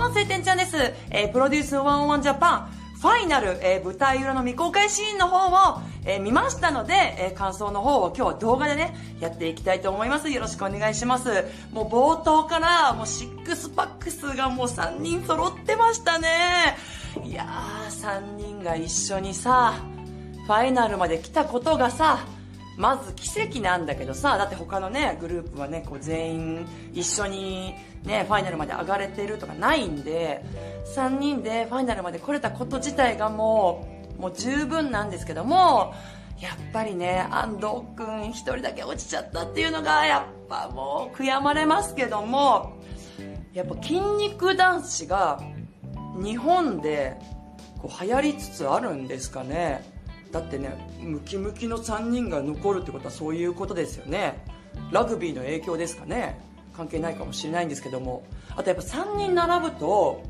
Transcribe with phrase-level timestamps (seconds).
[0.00, 0.76] も晴天ちゃんです。
[1.10, 10.30] えープロデュース101ジャパン、ファイナル、えー舞台裏の未公開シーンの方を、えー見ましたので、えー感想の方を今日は動画でね、やっていきたいと思います。
[10.30, 11.44] よろしくお願いします。
[11.70, 16.78] もう冒頭から、もうシックスパックスがもう3人揃ってましたね。
[17.22, 19.74] いやー、3人が一緒にさ、
[20.46, 22.20] ファイナルまで来たことがさ、
[22.80, 30.42] まず奇跡なんだけどさ、だって他のね、グループはね、こう全員一緒にね、ファイナルまで上がれてるとかないんで、
[30.96, 33.86] 3人でファイナルまで来れたこと自体がも
[34.18, 35.92] う、もう十分なんですけども、
[36.40, 42.80] やっぱりね、安藤くん一人だけ落ちちゃったっていうのが、やっぱもう悔やまれますけども、
[43.52, 45.38] やっぱ筋肉男子が
[46.16, 47.18] 日本で
[47.82, 49.99] こう流行りつつあるんですかね。
[50.32, 54.44] だってねムキムキの3人が残るってことはそういうことですよね。
[54.92, 56.40] ラグビーの影響ですかね。
[56.76, 58.22] 関係ないかもしれないんですけども。
[58.56, 60.22] あとやっぱ3人並ぶと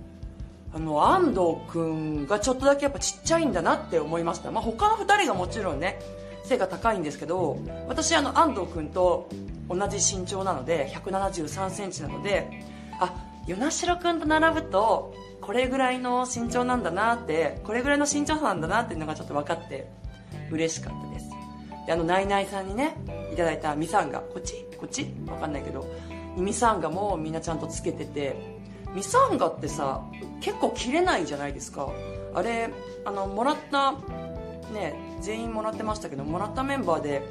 [0.72, 5.98] あの安藤君がちょっとだけやっぱちっちゃいんだなって思いました、まあ、他の2人がもちろんね
[6.44, 9.28] 背が高いんですけど私あの安藤君と
[9.68, 12.64] 同じ身長なので1 7 3センチなので
[13.00, 13.14] あ
[13.46, 15.14] 与那城君と並ぶと
[15.50, 19.90] これぐらいの身長なんだなってこれぐらいの身長差なんだなっていうのがちょっと分かって
[20.48, 21.28] 嬉しかったです。
[21.88, 22.94] であのナイナイさんにね
[23.32, 24.20] いただいたミサンガ。
[24.20, 24.64] こっち？
[24.78, 25.06] こっち？
[25.06, 25.92] 分かんないけど。
[26.36, 28.36] ミサンガもみんなちゃんとつけてて。
[28.94, 30.04] ミサンガってさ
[30.40, 31.90] 結構切れないじゃないですか。
[32.32, 32.70] あれ
[33.04, 33.94] あのもらった
[34.72, 37.24] ね全員もらってましたけどもらったメンバーで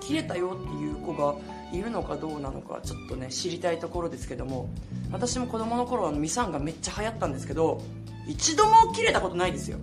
[0.00, 1.34] 切れたよっていう子が
[1.72, 4.68] いるのかどうなのかちょっとね知りたいところですけども
[5.10, 7.82] 私も子供の頃あのミサンガめっちゃ流行ったんですけど
[8.28, 9.78] 一度も切れたことないですよ。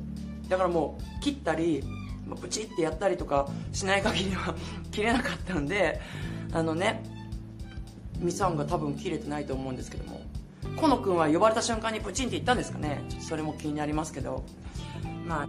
[0.50, 1.84] だからもう切ったり
[2.28, 4.54] まあブチってやったりとかしない限りは
[4.92, 6.00] 切れなかったんで
[6.52, 7.04] あのね
[8.20, 10.22] ミサンガ多分切れてないと思うんですけども
[10.76, 13.04] 河野君は呼ばれた瞬間にプチンって言ったんですかね？
[13.10, 14.44] ちょっとそれも気になりますけど。
[15.26, 15.48] まあ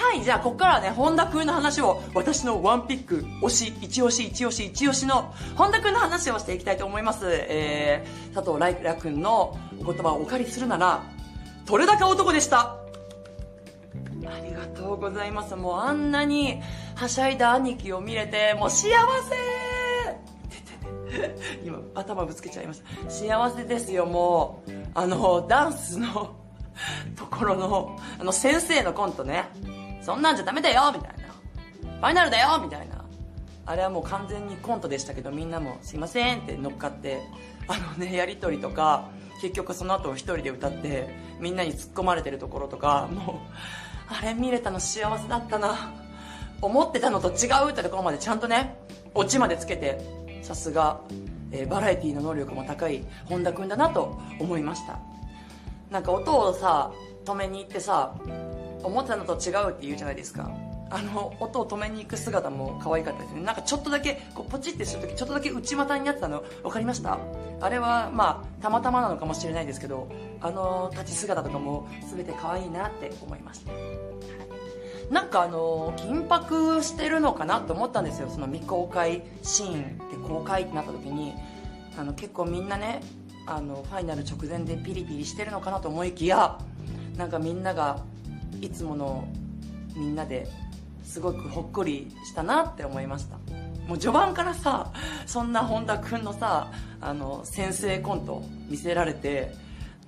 [0.00, 7.26] はい、じゃあ、ここからはね、本田くんの話を、私のワンピック、推し、一押し、一押し、一押しの、本田くんの話をしていきたいと思います。
[7.28, 11.02] えー、佐藤来楽くんのお言葉をお借りするなら、
[11.66, 12.76] 取れ高男でした？
[14.26, 15.54] ありがとうございます。
[15.54, 16.62] もうあんなに、
[16.94, 18.90] はしゃいだ兄貴を見れて、もう幸せ
[21.62, 23.10] 今、頭ぶつけちゃいました。
[23.10, 24.70] 幸せですよ、もう。
[24.94, 26.36] あの、ダンスの、
[27.16, 29.44] ところの、あの、先生のコントね。
[30.02, 31.30] そんなんじゃダメだよみたいな。
[32.00, 33.04] ファイナルだよみたいな。
[33.66, 37.22] あれはもう完全にコントでしたけど、みんなもすいませんって乗っかって、
[37.68, 39.10] あのね、やりとりとか、
[39.40, 43.36] 結局その後一人で歌って、みんなに突っ込まれてるところとか、もう、
[44.08, 45.92] あれ見れたの幸せだったな。
[46.62, 48.76] 思ってたのと違うってところまでちゃんとね、
[49.14, 49.98] オチまでつけて、
[50.42, 51.00] さすが、
[51.52, 54.98] えーバラエティの能力も高い本田君だなと思いました。
[55.90, 56.92] なんか音をさ、
[57.24, 58.14] 止めに行ってさ、
[58.82, 60.50] 思ったのと違うって言うじゃないですか。
[60.92, 63.42] あの音を止めに行く姿も可愛かったですね。
[63.42, 67.18] なんかちょっとだけこうポチってするときちょっとだけ内股になってたの分かりました？
[67.60, 70.08] あれはまあたまたまなのかもしれないですけど
[70.40, 73.72] あの立ち姿とかも全て可愛いなって思いました。
[75.12, 78.28] なんかあの緊迫してるのかなと思ったんですよ。
[78.28, 81.34] その未公開シーンで公開ってなった時に。
[81.98, 83.00] あの結構みんなね
[83.46, 86.56] あのファイナル直前でピリピリしてるのかなと思いきや
[87.16, 87.98] なんかみんなが
[88.60, 89.28] いつもの
[89.96, 90.46] みんなで
[91.02, 93.36] すごくほっこりしたなって思いました。
[93.86, 94.92] もう序盤からさ
[95.26, 99.52] そんな本田君のさあの先生コント見せられて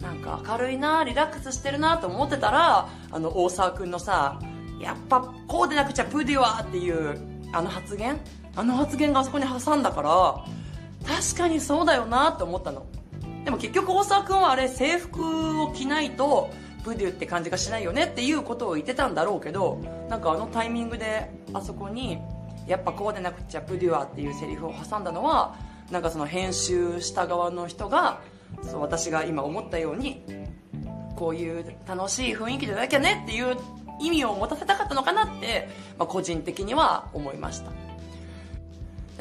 [0.01, 4.39] なんか明るいなリラックスしてるなと思ってたらあの大沢君のさ
[4.81, 7.19] やっぱこうでなくちゃプディはっていう
[7.53, 8.21] あの発言
[8.55, 10.45] あの発言があそこに挟んだから
[11.17, 12.87] 確かにそうだよなって思ったの。
[13.45, 16.51] でも結局大沢君はあれ制服を着ないと
[16.85, 19.79] プデュって感じがしないよねっていうことを言ってたんだろうけど
[20.09, 22.19] なんかあのタイミングであそこに
[22.67, 25.57] やっぱこうでなくちゃプデュアっていうセリフを挟んだのは
[25.91, 28.21] なんかその編集した側の人が
[28.63, 30.23] そう私が今思ったように
[31.17, 33.57] こういう楽しい雰囲気でなきゃねっていう
[34.01, 35.69] 意味を持たせたかったのかなって、
[35.99, 37.71] まあ、個人的には思いました。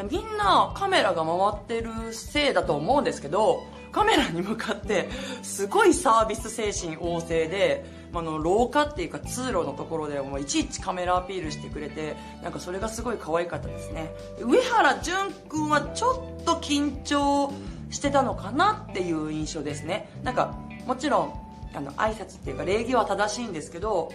[0.09, 5.09] みんなカメラが回ってるせいだと思うんですけどカメラに向かって
[5.41, 14.11] すごいサービス精神旺盛であの廊下っていうか通路のところでもいちいちカメラアピールしてくれてなんかそれがすごい可愛かったですね。
[14.39, 17.53] 上原淳君はちょっと緊張
[17.89, 20.09] してたのかなっていう印象ですね。
[20.23, 20.55] なんか
[20.85, 21.33] もちろん
[21.73, 24.11] あの挨拶っていうか礼儀は正しいんですけど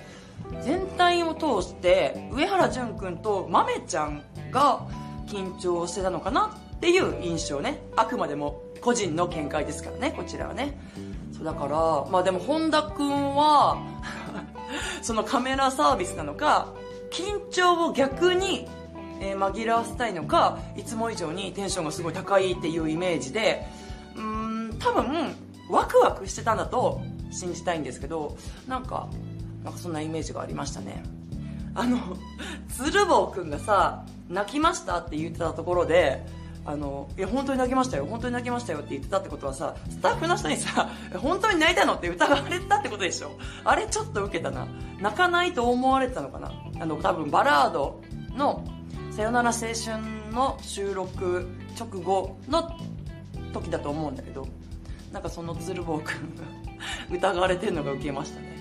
[0.63, 4.87] 全体を通して上原淳君と豆ちゃんが
[5.27, 7.81] 緊張してたのかなっていう印象ね。
[7.97, 10.79] あくまでも個人の見解ですからねこちらはね。
[11.37, 13.77] そうだからまあでも本田君は
[15.03, 16.69] そのカメラサービスなのか
[17.11, 18.69] 緊張を逆に、
[19.21, 23.67] えー紛らわせたいのかいつも以上にテンションがすごい高いっていうイメージで
[24.15, 25.35] うーん多分
[25.69, 27.01] ワクワクしてたんだと
[27.33, 28.37] 信じたいんですけど
[28.69, 29.09] なんか
[29.65, 31.03] なんかそんなイメージがありましたね。
[31.75, 31.99] あの
[32.69, 36.25] 鶴房君がさ泣きましたって言ってたところで
[36.69, 40.91] あのいや本当に泣きましたよ本当に泣きましたよって言ってたってことはさスタッフの人にさ
[41.23, 43.31] 本当に泣いたのって疑われてたってことでしょ？
[43.65, 44.67] あれちょっと受けたな。
[45.01, 46.51] 泣かないと思われてたのかな？
[46.81, 48.01] あの多分バラード
[48.35, 48.65] の
[49.13, 49.73] 「さよなら青春」
[50.35, 51.47] の収録
[51.79, 52.71] 直後の
[53.53, 54.47] 時だと思うんだけど
[55.13, 56.45] なんかその鶴房君が
[57.33, 58.57] 疑われてるのが受けましたね。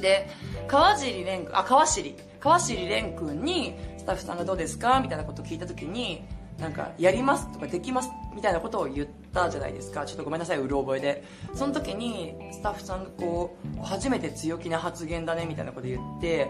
[0.00, 0.28] で
[0.68, 2.16] 川尻蓮君あ川尻。
[2.40, 5.00] 川尻蓮君にスタッフさんがどうですか？
[5.00, 6.22] みたいなことを聞いた時に
[6.58, 10.06] なんかやりますとかできますみたいなことを言ったじゃないですか。
[10.06, 11.24] ちょっとごめんなさいうろ覚えで。
[11.54, 16.48] その時にスタッフさんがこう初めて強気な発言だねみたいなこと言って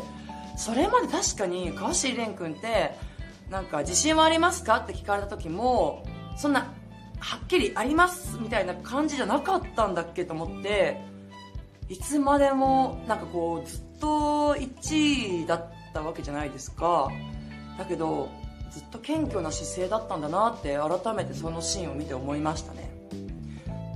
[0.56, 2.94] それまで確かに川尻蓮君って
[3.50, 6.04] なんか自信はありますかって聞かれた時も
[6.36, 6.72] そんな
[7.18, 11.00] はっきりありますみたいな感じじゃなかったんだっけと思って
[11.88, 17.10] いつまでもなんかこうずっと1位だったわけじゃないですか。
[17.78, 18.28] だけど
[18.74, 22.90] ずっと謙虚な姿勢だったんだなって改めてそのシーンを見て思いましたね。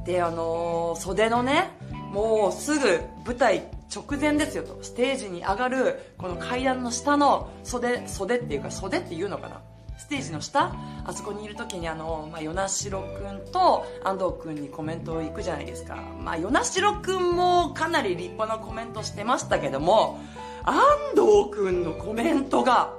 [0.06, 1.70] であのー袖のね
[2.12, 3.64] もうすぐ舞台
[3.94, 4.78] 直前ですよと。
[4.82, 9.60] ステージに上がるこの階段の下の袖袖っていうか袖っていうのかな。
[9.98, 10.72] ステージの下？
[11.04, 20.20] あそこにいる時にあの、まあ、与那城君と安藤君にコメントを行くじゃないですか、まあ、与那城君もかなり立派なコメントしてましたけども
[20.64, 20.78] 安
[21.16, 22.94] 藤君のコメントが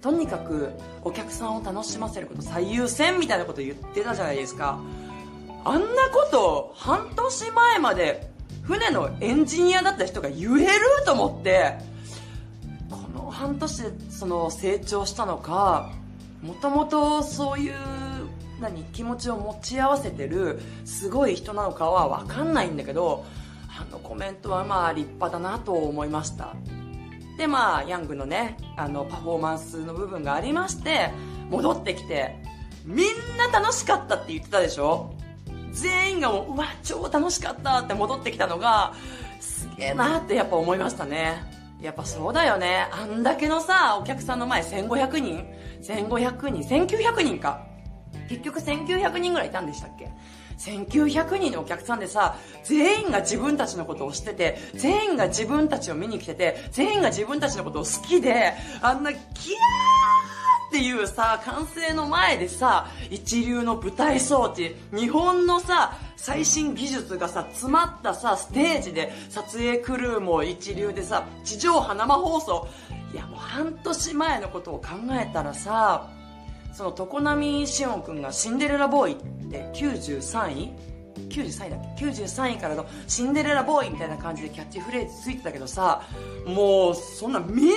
[0.00, 4.80] とにかくお客さんを楽しませること最優先みたいなこと言ってたじゃないですか。
[5.64, 8.30] あんなこと半年前まで
[8.62, 10.70] 船のエンジニアだった人が言える
[11.04, 11.76] と思って
[12.90, 15.90] この半年でその成長したのか
[16.42, 17.74] もともとそういう
[18.60, 23.24] 何気持ちを持ち合わせてるすごい人なのかは分かんないんだけど
[23.68, 26.54] あのコメントはまあ立派だなと思いました。
[27.40, 31.10] でまあヤングのねあのパフォーマンスの部分がありまして
[31.48, 32.36] 戻ってきて
[32.84, 33.06] みん
[33.38, 35.14] な楽しかったって言ってたでしょ？
[35.72, 38.92] 全員がもううわ超楽しかったって戻ってきたのが
[39.40, 41.42] すげえなってやっぱ思いましたね。
[41.80, 42.86] やっぱそうだよね。
[42.92, 45.46] あんだけのさお客さんの前1500人
[45.82, 47.64] ？1500人？1900人か。
[48.28, 50.10] 結局1900人ぐらいいたんでしたっけ？
[50.60, 58.52] 1900人のお客さんでさ全員が自分たちのことを知ってて全員が自分たちを見に来てて全員が自分たちのことを好きで
[58.82, 59.20] あんなキャー
[60.68, 72.68] っていうさ歓声の前でさ一流の舞台装置日本のさ最新技術がさ詰まったさステージで撮影クルーも一流でさ地上波生放送。
[73.12, 74.88] いやもう半年前のことを考
[75.20, 76.08] えたらさ
[76.72, 80.90] その常波しおん君がシンデレラボーイって93位
[81.28, 86.02] ？93位だっけ？93位からのシンデレラボーイみたいな感じでキャッチフレーズついてたけどさ
[86.46, 87.68] もうそんなみん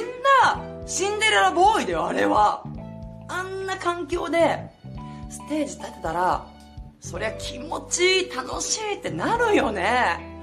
[0.43, 2.63] なシンデレラボーイだよあれは。
[3.27, 4.69] あんな環境で
[5.29, 6.45] ステージ立てたら
[6.99, 10.33] そりゃ気持ちいい楽しいってなるよね。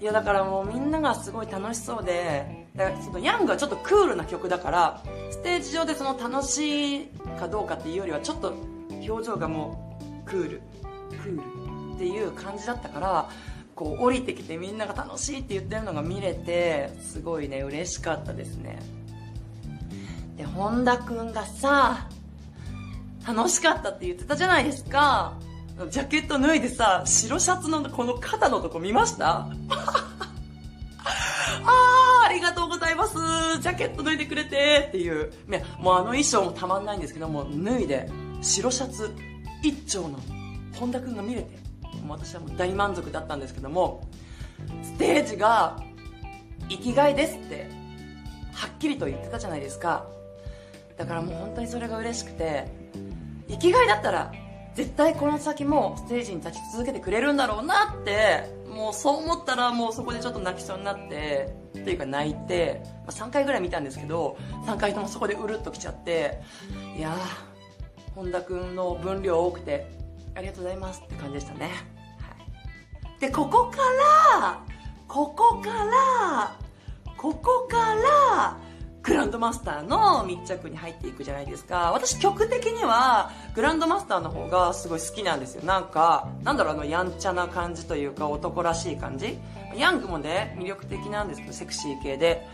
[0.00, 7.06] いやだからもうみんながすごい楽しそうでだからそのヤングはちょっとクールな曲だからステージ上でその楽しい
[7.38, 8.54] かどうかっていうよりはちょっと
[9.06, 10.62] 表情がもうクール。
[11.10, 13.28] クールっていう感じだったから
[13.74, 18.78] こう降りてきてみんなが楽しいって言ってるのが見れてすごいね嬉しかったですね。
[20.36, 22.08] で本田君がさ
[23.26, 25.34] 楽しかったって言ってたじゃないですか。
[25.90, 29.48] ジャケット脱いでさ白シャツのこの肩のとこ見ました？
[32.32, 33.14] りがとうございます。
[33.60, 34.86] ジャケット脱いでくれて。
[34.88, 35.32] っていう。
[35.46, 38.10] ねもうあの衣装もたまんないんですけども脱いで。
[38.40, 39.14] 白シャツ。
[39.62, 40.18] 一丁の
[40.74, 41.58] 本田君が見れて。
[42.02, 44.06] もう私はもう大満足だったんですけども。
[44.82, 45.82] ステージが
[46.68, 47.70] 生きがいですって。
[48.52, 50.06] はっきりと言ってたじゃないですか。
[50.96, 52.66] だからもう本当にそれが嬉しくて。
[53.48, 54.32] 生きがいだったら
[54.74, 58.61] 絶対この先もステージに立ち続けてくれるんだろうなって。
[58.74, 64.36] もうそう思ったらもうそこでちょっと泣きそうになってというか泣いて、まあ、3回ぐらい見たんですけど
[64.66, 66.40] 3回ともそこでうるっときちゃって
[66.96, 69.86] いやー本田君の分量多くて
[70.34, 71.70] ありがとうございますって感じでしたね、は
[73.16, 73.78] い、でここか
[74.40, 74.60] ら
[75.08, 76.56] ここから
[77.16, 78.56] ここから
[79.02, 81.90] グランドマスターの密着に入っていくじゃないですか。
[81.92, 85.64] 私曲的にはグランドマスターの方がすごい好きなんですよ。
[85.64, 89.38] なんかなんだろうあのやんちゃな感じというか男らしい感じ。
[89.76, 92.46] ヤングもね魅力的なんですけどセクシー系で。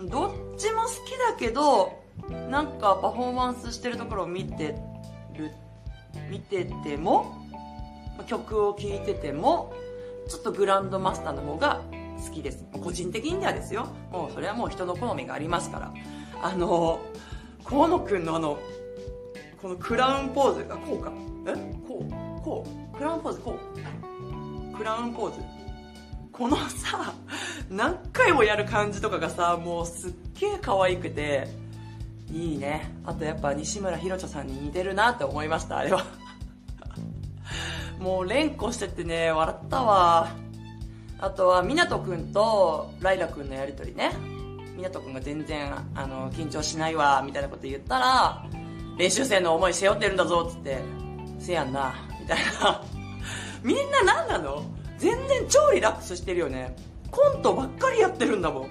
[0.00, 2.04] どっちも好きだけど
[2.48, 4.76] なんかパフォーマンスしてるところを見て
[5.36, 5.50] る
[6.30, 7.36] 見てても
[8.28, 9.72] 曲を聴いてても
[10.28, 11.80] ちょっとグランドマスターの方が
[12.26, 12.64] 好きです。
[12.82, 13.86] 個人的にはですよ。
[14.10, 15.92] もうそれはもう人の好みがありますから。
[16.42, 17.00] あの
[17.64, 18.58] 河野くんのあの
[19.60, 21.12] このクラウンポーズがこうか？
[21.46, 21.54] え？
[21.86, 22.10] こう
[22.42, 22.96] こう。
[22.96, 23.58] クラウンポーズこ
[24.72, 24.76] う。
[24.76, 25.40] クラウンポーズ。
[26.32, 27.12] このさ
[27.68, 31.48] 何回もやる感じとかがさもうすっげえ可愛くて。
[32.30, 32.92] いいね。
[33.06, 36.04] あとやっぱ西村ひろちゃさんに似てるなって思いましたあれは。
[37.98, 40.28] もう連呼しててね笑ったわ。
[41.20, 44.12] あとは湊くんとライラくんのやりとりね。
[44.76, 48.46] 湊くんが全然あの緊張しないわみたいなこと言ったら
[48.96, 50.78] 練習生の思い背負ってるんだぞっつって。
[51.40, 52.82] せやんなみたいな。
[53.62, 54.64] みんな何なの？
[54.98, 56.74] 全然超リラックスしてるよね。
[57.10, 58.68] コントばっかりやってるんだもん。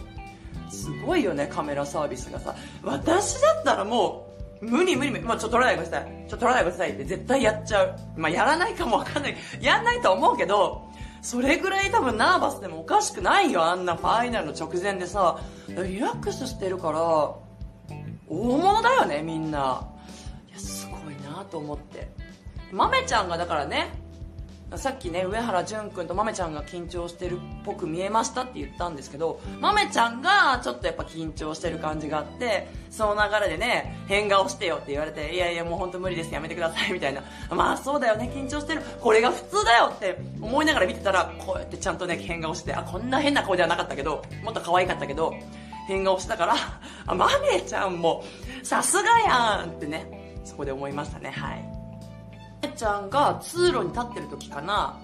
[0.70, 2.56] すごいよねカメラサービスがさ。
[2.84, 6.10] 私だったらもう無理無理無理、まあ、ちょっと撮らないでください。
[6.10, 7.96] ちょっと撮らないでくださいって絶対やっちゃう。
[8.18, 9.38] まあやらないかもわかんない。
[9.62, 10.87] やんないと思うけど
[11.22, 15.40] それぐらい多分ナーバスでもおかしくないよあんなファイナルの直前でさ。
[15.68, 17.40] リラックスしてるから大
[18.30, 19.88] 物だよねみんな。
[20.50, 22.10] いやすごいなと思って。
[22.72, 24.07] 豆ちゃんがだからね
[24.76, 37.24] さっきね上原淳君と豆ちゃんが緊張してるっぽく見えましたって言ったんですけど豆ちゃんがちょっとやっぱ緊張してる感じがあってその流れでね変顔してよって言われていやいやもう本当無理ですやめてくださいみたいな。
[37.50, 38.82] まあそうだよね緊張してる。
[39.00, 45.34] これが普通だよって思いながら見てたらこうやってちゃんとね変顔してあこんな変な顔ではなかったけどもっと可愛かったけど
[45.88, 46.56] 変顔したから
[47.06, 48.24] あ豆ちゃんも
[48.64, 51.32] さすがやんってねそこで思いましたね。
[51.32, 51.67] はい。
[52.76, 55.00] ちゃんが通路に立ってる時かな。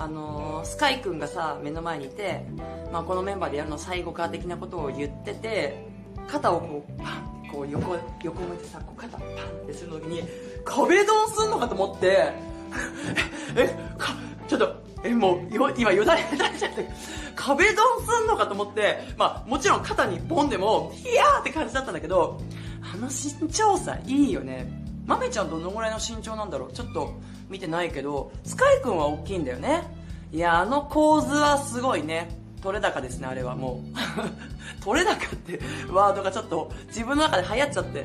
[0.00, 2.44] あのー、スカイ君がさ目の前にいて、
[2.92, 5.88] まあ、このメンバーでやるの最後か的なことを言ってて
[6.28, 9.28] 肩をこうパンってこう横横向いてさこう肩パン
[9.64, 10.22] ってする時に
[10.64, 12.32] 壁ドンすんのかと思って
[13.56, 14.14] えか
[14.46, 16.88] ちょっとえもうよ今よだれ出しちゃって
[17.34, 22.40] 壁ドンすんのかと思ってまあもちろん肩にポンでもヒヤーって感じだったんだけど
[22.82, 24.87] あの身長差いいよね。
[25.08, 26.72] まめちゃんどのぐらいの身長なんだろう？
[26.72, 27.14] ちょっと
[27.48, 29.82] 見てないけどスカイ君は大きいんだよね。
[30.30, 32.36] いやあの構図はすごいね。
[32.62, 33.96] 取れ高ですねあれはもう。
[34.84, 35.60] 取れ高って
[35.90, 38.04] ワードがちょっと自分の中で流行っちゃって。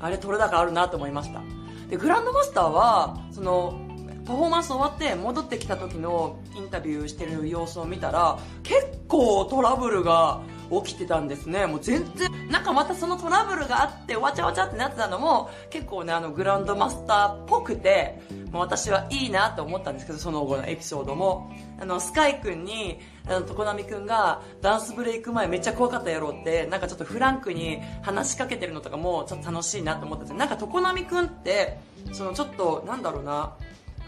[0.00, 1.42] あれ取れ高あるなと思いました。
[1.88, 3.80] でグランドマスターはその
[4.24, 10.40] パフォーマンス終わって戻ってきた時のインタビューしてる様子を見たら結構トラブルが
[10.84, 11.66] 起きてたんですね。
[11.66, 18.20] もう全然なんかまたそのトラブルがあってわちゃわちゃってなってたのも結構ねあのグランドマスターっぽくて
[18.52, 21.50] 私はいいなと思ったんですけどその後のエピソードも。
[21.80, 31.78] あのスカイ君にあの常滑君がダンスブレイク前めっちゃ怖かったやろうってなんかちょっとフランクに話しかけてるのとかもちょっと楽しいなと思ったんですなんか常滑君って
[32.12, 33.54] そのちょっとなんだろうな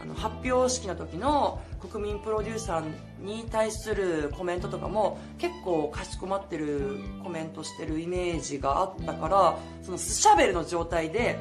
[0.02, 11.38] あの発表式の時の国民プロデューサーに対するコメントとかも結構かしこまってるコメントしてるイメージがあったからそのスシャベルの状態で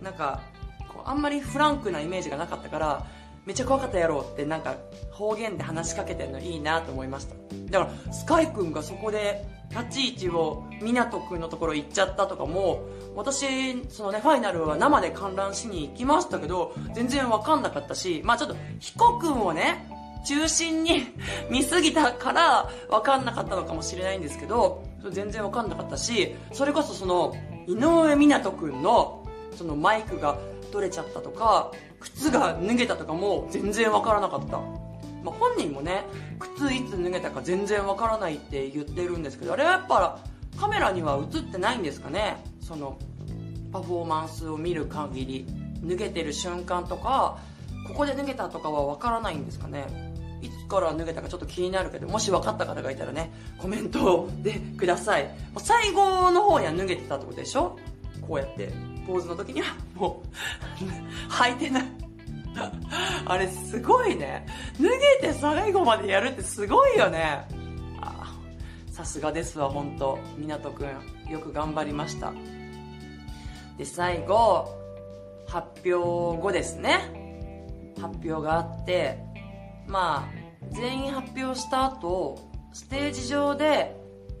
[0.00, 0.40] なんか
[0.88, 3.06] こうあんまりフランクなイメージがなかったから
[3.44, 4.76] めっちゃ怖かったやろってなんか
[5.10, 7.34] 方言で話しかけてるのいいなと思いました。
[7.70, 12.82] だからスカイ君がそこで立ち位置を湊君のところ行っちゃったとかも
[13.14, 19.88] 私そのねファイナルは生で観覧しに行きましたけど全然分かんなかったしまあちょっと彦君をね
[20.26, 21.06] 中心に
[21.50, 27.34] 見すぎたから分かんなかったのかもしれないんですけど全然分かんなかったしそれこそその
[27.66, 29.24] 井上湊君の
[29.56, 30.38] そのマイクが
[30.72, 34.87] 取れちゃったとか靴が脱げたとかも全然分からなかった。
[35.30, 36.04] まあ、本人もね
[36.38, 40.18] 靴いつ脱げたか全然わからないって言ってるんですけどあれはやっぱ
[40.56, 42.42] カメラには映ってないんですかね？
[42.60, 42.98] その
[43.72, 45.46] パフォーマンスを見る限り
[45.84, 47.38] 脱げてる瞬間とか
[47.86, 49.86] ここで脱げたとかはわからないんですかね？
[50.40, 55.30] いつから脱げたかちょっと気になるけどもし分かった方がいたらねコメントでください。
[55.58, 57.78] 最後の方には脱げてたってことでしょ？
[58.26, 58.72] こうやって
[59.06, 60.22] ポーズの時にはも
[60.80, 60.84] う
[61.32, 61.84] 履いてない。
[63.26, 64.46] あれすごいね。
[64.80, 64.88] 脱
[65.22, 67.46] げて最後までやるってすごいよね。
[68.90, 72.32] さすがですわ本当湊くんよく頑張りました。
[73.76, 74.68] で最後
[75.46, 77.94] 発表後ですね。
[78.00, 79.18] 発表があって
[79.86, 80.38] まあ
[80.70, 82.38] 全員発表した後
[82.72, 83.98] ステージ上で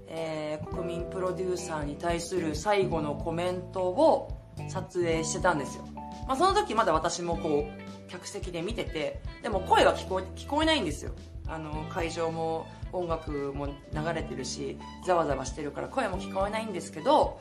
[0.08, 4.30] えー、国民プロデューサーに対する最後のコメントを
[4.68, 5.86] 撮影してたんですよ、
[6.26, 11.12] まあ、その時まだ私もこう客席で見ててでも声は聞こえ聞こえないんですよ。
[11.46, 13.72] あの会場も音楽も流
[14.14, 17.40] れてるしざわざわしてるから声も聞こえないんですけど、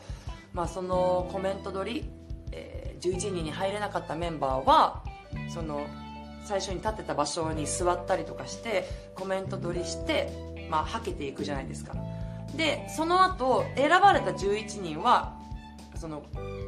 [0.54, 2.10] まあ、そのコメント撮り、
[2.52, 5.04] えー、11人に入れなかったメンバーは
[5.50, 5.86] その
[6.46, 10.32] 最初に立ってた場所に座ったりとかしてコメント撮りして、
[10.70, 11.94] まあ、はけていくじゃないですか。
[12.56, 15.38] でその後選ばれた11人は
[15.96, 16.24] その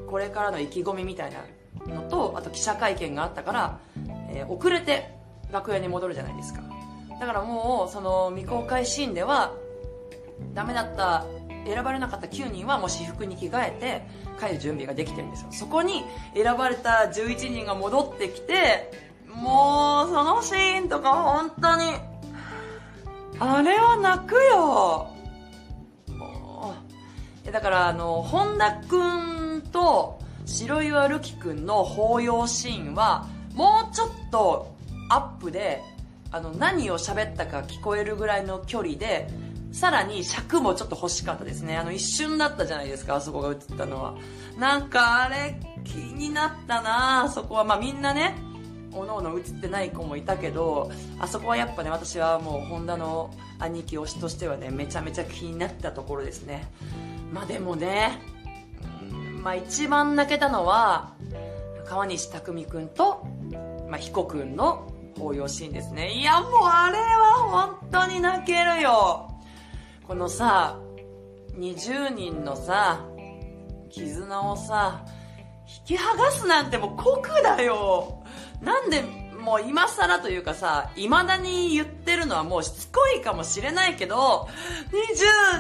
[0.10, 3.80] これからの意気込みみたいなのとあと記者会見があったから、
[4.32, 5.10] えー、遅れて
[5.52, 6.62] 楽屋に戻るじゃないですか。
[7.20, 9.54] だからもうその未公開シーンでは
[10.54, 11.26] ダメだった
[11.66, 14.08] 選ばれなかった9人はもう私服に着替えて
[14.40, 15.48] 帰る準備ができてるんですよ。
[15.52, 18.92] そこに選ばれた11人が戻ってきて
[19.28, 21.94] もうそのシーンとか本当に
[23.40, 25.10] あれは泣くよ。
[27.52, 34.76] だからあの本田君と白岩瑠姫君の抱擁シーンはもうちょっと
[35.10, 35.82] アップで
[36.32, 39.28] あの何を喋ったか聞こえるぐらいの距離で
[39.72, 41.78] さらに尺もちょっと欲しかったですね。
[41.78, 44.16] あの一瞬だったじゃないですかあそこが映ったのは。
[44.58, 47.64] なんかあれ気になったなあそこは。
[47.64, 48.36] まあみんなね
[48.92, 56.68] おのおの映ってない子もいたけどあそこはやっぱね私はもう本田の兄貴推しとしてはねめちゃめちゃ気になったところですね。
[57.32, 58.20] まあでもね、
[59.44, 61.14] まあ一番泣けたのは
[61.86, 63.26] 川西匠君と、
[63.90, 66.14] まあ、彦君の抱擁シーンですね。
[66.14, 69.32] いやもうあれは本当に泣けるよ。
[70.08, 70.80] このさ
[71.58, 73.06] 20人のさ
[73.90, 75.06] 絆をさ
[75.88, 78.24] 引き剥がすなんてもう酷だよ。
[78.62, 79.04] なんで
[79.40, 84.48] もう今更というかさ、未だに言ってるのはもうしつこいかもしれないけど、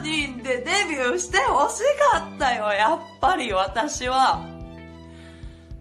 [0.02, 1.82] 20人でデビューしてほし
[2.12, 4.59] かったよ、やっぱり私は。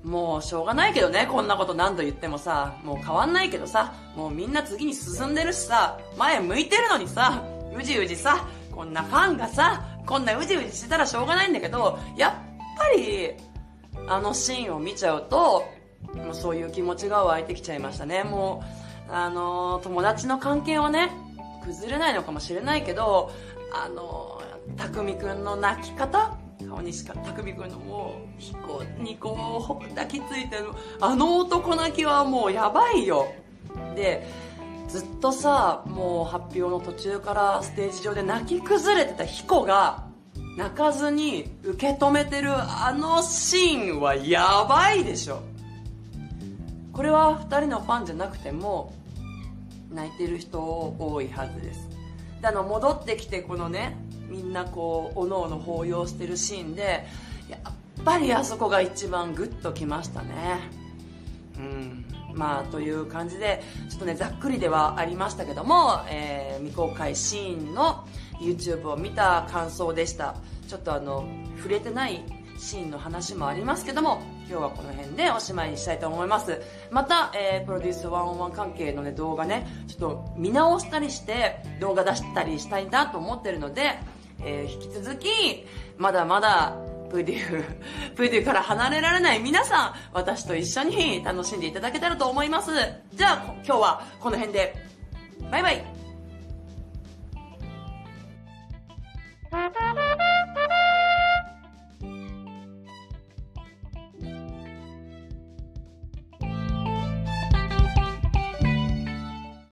[0.04, 7.44] もうしょうがないけどね、こんなこと何度言ってもさ、もう変わんないけどさ、もうみんな次に進んでるしさ、前向いてるのにさ、
[7.76, 12.32] うじうじさ、こんなファンがさ、こんなうじうじしてたらしょうがないんだけど、やっ
[12.76, 13.32] ぱり、
[14.06, 15.64] あのシーンを見ちゃうと、
[16.14, 18.24] もうそういう気持ちが湧いてきちゃいましたね。
[18.24, 21.10] もうあの友達の関係はね
[21.64, 23.30] 崩れないのかもしれないけど
[23.72, 24.40] あの
[24.76, 33.32] 匠君の泣き方顔にしか匠君のもう彦にこう抱きついてるあの男泣きはもうやばいよ。
[33.94, 34.26] で
[34.88, 40.06] ずっとさもう発表の途中からステージ上で泣き崩れてた彦が
[40.56, 45.42] 泣かずに受け止めてるあのシーンはやばいでしょ。
[46.92, 48.92] これは2人のファンじゃなくても
[49.92, 51.88] 泣いてる人多いはずです。
[52.40, 53.96] であの戻ってきてこのね
[54.28, 57.06] みんなこうおのおの抱擁してるシーンで
[57.48, 60.70] やっぱりあそこが一番グッときましたね。
[61.56, 62.04] うん。
[62.34, 68.06] まあという感じでちょっとねざっくりではありましたけども、えー、未公開シーンの
[68.40, 70.36] YouTube を見た感想でした。
[70.68, 71.24] ちょっとあの
[71.56, 72.22] 触れてない
[72.58, 76.60] シーンの話もありますけども今日はこの辺でおしまいにしたいと思います。
[76.90, 83.98] また、えー、プロデュース101関係の、ね、動画ねちょっと見直したりして動画出したりしたいなと思ってるので、
[84.42, 85.28] えー、引き続き、
[85.96, 86.76] まだまだ、
[87.10, 92.70] プデュー、プデューから離れられない皆さん、私と一緒に楽しんでいただけたらと思います。
[93.14, 94.74] じゃあ、今日はこの辺で、
[95.50, 95.84] バイバイ。